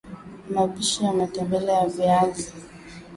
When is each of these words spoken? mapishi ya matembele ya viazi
mapishi 0.49 1.05
ya 1.05 1.13
matembele 1.13 1.71
ya 1.73 1.85
viazi 1.87 2.53